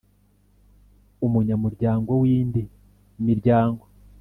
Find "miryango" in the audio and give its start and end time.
3.25-3.83